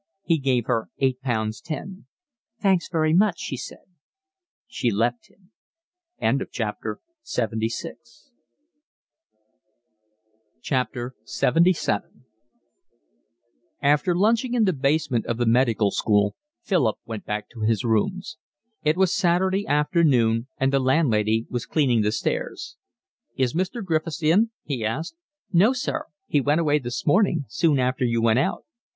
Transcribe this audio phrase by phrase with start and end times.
[0.23, 2.07] He gave her eight pounds ten.
[2.59, 3.83] "Thanks very much," she said.
[4.65, 5.51] She left him.
[6.19, 6.97] LXXVII
[13.83, 18.39] After lunching in the basement of the Medical School Philip went back to his rooms.
[18.83, 22.75] It was Saturday afternoon, and the landlady was cleaning the stairs.
[23.37, 23.85] "Is Mr.
[23.85, 25.13] Griffiths in?" he asked.
[25.53, 26.05] "No, sir.
[26.25, 28.65] He went away this morning, soon after you went out."